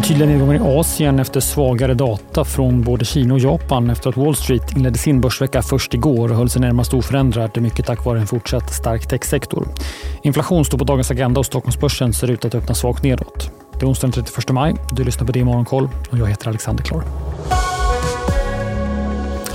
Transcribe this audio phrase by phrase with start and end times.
[0.00, 4.10] Det är tydliga nedgångar i Asien efter svagare data från både Kina och Japan efter
[4.10, 8.04] att Wall Street inledde sin börsvecka först igår och höll sig närmast oförändrad, mycket tack
[8.04, 9.68] vare en fortsatt stark techsektor.
[10.22, 13.50] Inflation står på dagens agenda och Stockholmsbörsen ser ut att öppna svagt nedåt.
[13.72, 14.74] Det är onsdagen den 31 maj.
[14.92, 17.02] Du lyssnar på det i Morgonkoll och jag heter Alexander Klar.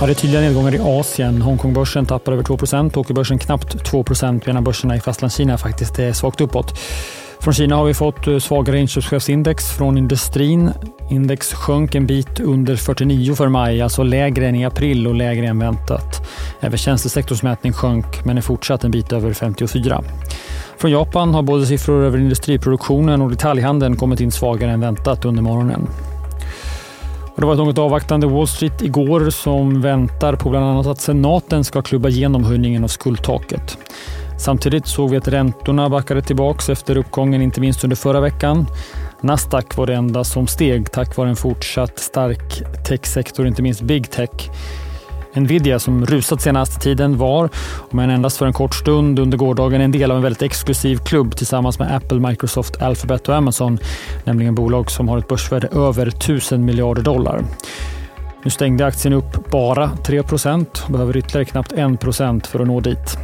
[0.00, 1.42] Ja, det är tydliga nedgångar i Asien.
[1.42, 6.78] Hongkongbörsen tappar över 2% Tokyobörsen knappt 2% medan börserna i Fastlandskina faktiskt är svagt uppåt.
[7.46, 10.70] Från Kina har vi fått eh, svagare inköpschefsindex från industrin.
[11.10, 15.46] Index sjönk en bit under 49 för maj, alltså lägre än i april och lägre
[15.46, 16.28] än väntat.
[16.60, 20.02] Även tjänstesektorsmätning sjönk, men är fortsatt en bit över 54.
[20.78, 25.42] Från Japan har både siffror över industriproduktionen och detaljhandeln kommit in svagare än väntat under
[25.42, 25.88] morgonen.
[27.34, 31.00] Och det var ett något avvaktande Wall Street igår som väntar på bland annat att
[31.00, 33.78] senaten ska klubba igenom höjningen av skuldtaket.
[34.38, 38.66] Samtidigt såg vi att räntorna backade tillbaka efter uppgången, inte minst under förra veckan.
[39.20, 44.10] Nasdaq var det enda som steg tack vare en fortsatt stark techsektor, inte minst big
[44.10, 44.50] tech.
[45.34, 47.48] Nvidia som rusat senaste tiden var,
[47.90, 50.96] om än endast för en kort stund under gårdagen, en del av en väldigt exklusiv
[50.96, 53.78] klubb tillsammans med Apple, Microsoft, Alphabet och Amazon,
[54.24, 57.44] nämligen bolag som har ett börsvärde över 1000 miljarder dollar.
[58.42, 63.18] Nu stängde aktien upp bara 3 och behöver ytterligare knappt 1% för att nå dit.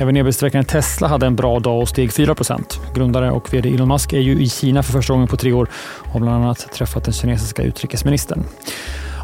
[0.00, 4.12] Även e Tesla hade en bra dag och steg 4% Grundare och vd Elon Musk
[4.12, 7.04] är ju i Kina för första gången på tre år och har bland annat träffat
[7.04, 8.44] den kinesiska utrikesministern.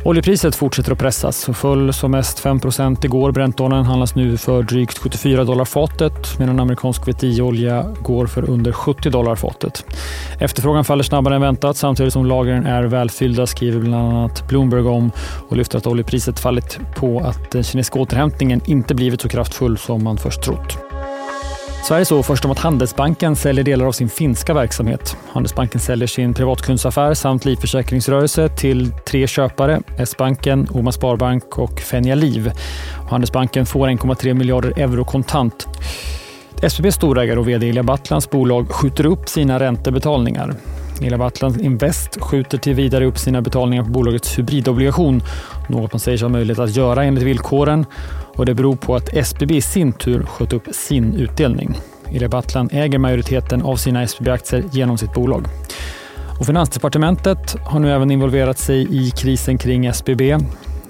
[0.06, 3.32] Oljepriset fortsätter att pressas och föll som mest 5% igår.
[3.32, 9.10] Brentoljan handlas nu för drygt 74 dollar fatet medan amerikansk VTI-olja går för under 70
[9.10, 9.84] dollar fatet.
[10.40, 15.10] Efterfrågan faller snabbare än väntat samtidigt som lagren är välfyllda skriver bland annat Bloomberg om
[15.48, 20.04] och lyfter att oljepriset fallit på att den kinesiska återhämtningen inte blivit så kraftfull som
[20.04, 20.93] man först trott.
[21.84, 25.16] Sverige såg först om att Handelsbanken säljer delar av sin finska verksamhet.
[25.32, 32.52] Handelsbanken säljer sin privatkundsaffär samt livförsäkringsrörelse till tre köpare, S-banken, Oma Sparbank och Fenja Liv.
[33.10, 35.68] Handelsbanken får 1,3 miljarder euro kontant.
[36.62, 40.54] SBBs storägare och vd Ilja Battlands bolag skjuter upp sina räntebetalningar.
[41.00, 45.22] Ilja Battlan Invest skjuter till vidare upp sina betalningar på bolagets hybridobligation,
[45.68, 47.86] något man säger sig ha möjlighet att göra enligt villkoren
[48.36, 51.78] och det beror på att SBB i sin tur sköt upp sin utdelning.
[52.10, 55.46] I Battlan äger majoriteten av sina SBB-aktier genom sitt bolag.
[56.38, 60.38] Och Finansdepartementet har nu även involverat sig i krisen kring SBB.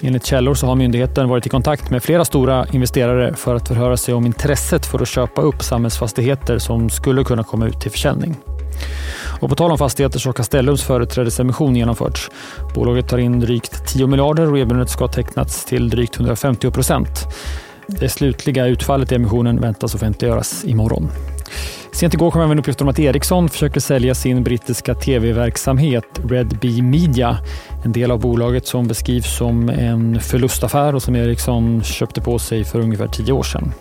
[0.01, 3.97] Enligt källor så har myndigheten varit i kontakt med flera stora investerare för att förhöra
[3.97, 8.37] sig om intresset för att köpa upp samhällsfastigheter som skulle kunna komma ut till försäljning.
[9.41, 12.31] Och på tal om fastigheter så har Castellums företrädesemission genomförts.
[12.75, 17.27] Bolaget tar in drygt 10 miljarder och erbjudandet ska ha tecknats till drygt 150 procent.
[17.87, 21.11] Det slutliga utfallet i emissionen väntas offentliggöras imorgon.
[21.93, 26.83] Sent igår kom även uppgifter om att Ericsson försöker sälja sin brittiska tv-verksamhet Red Bee
[26.83, 27.39] Media.
[27.85, 32.65] En del av bolaget som beskrivs som en förlustaffär och som Ericsson köpte på sig
[32.65, 33.73] för ungefär tio år sedan.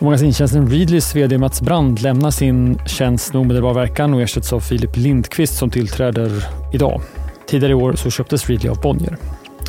[0.00, 4.96] Magasintjänsten Readlys VD Mats Brand lämnar sin tjänst med omedelbar verkan och ersätts av Filip
[4.96, 6.30] Lindqvist som tillträder
[6.72, 7.00] idag.
[7.46, 9.16] Tidigare i år så köptes Readly av Bonnier.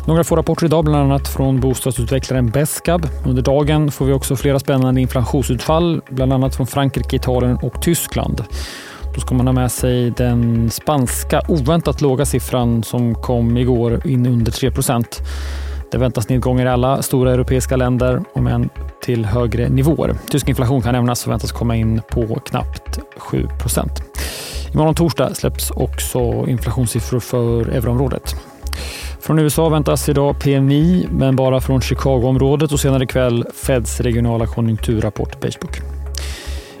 [0.06, 3.06] Några få rapporter idag, bland annat från bostadsutvecklaren Besqab.
[3.26, 8.44] Under dagen får vi också flera spännande inflationsutfall, bland annat från Frankrike, Italien och Tyskland.
[9.14, 14.26] Då ska man ha med sig den spanska oväntat låga siffran som kom igår in
[14.26, 14.70] under 3
[15.90, 18.68] det väntas nedgångar i alla stora europeiska länder, om än
[19.02, 20.16] till högre nivåer.
[20.30, 24.02] Tysk inflation kan nämnas och väntas komma in på knappt 7 procent.
[24.72, 28.36] Imorgon torsdag släpps också inflationssiffror för euroområdet.
[29.20, 35.40] Från USA väntas idag PMI, men bara från Chicagoområdet och senare ikväll Feds regionala konjunkturrapport
[35.40, 35.80] Pagebook.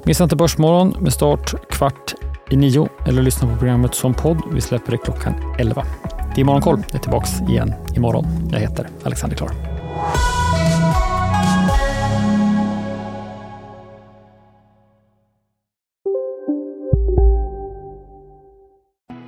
[0.04, 2.14] Missa inte Börsmorgon med start kvart
[2.50, 4.42] i nio eller lyssna på programmet som podd.
[4.52, 5.84] Vi släpper det klockan 11.
[6.36, 6.82] Det är Morgonkoll.
[6.86, 8.26] Jag är tillbaka igen imorgon.
[8.52, 9.50] Jag heter Alexander Klar.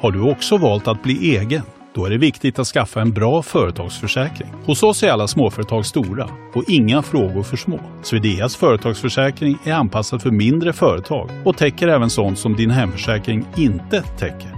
[0.01, 1.63] Har du också valt att bli egen?
[1.95, 4.49] Då är det viktigt att skaffa en bra företagsförsäkring.
[4.65, 7.81] Hos oss är alla småföretag stora och inga frågor för små.
[8.03, 14.03] Swedeas företagsförsäkring är anpassad för mindre företag och täcker även sånt som din hemförsäkring inte
[14.03, 14.58] täcker.